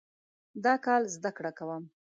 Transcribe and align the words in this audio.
دا 0.63 0.73
کال 0.85 1.03
زده 1.15 1.31
کړه 1.37 1.51
کوم 1.59 1.83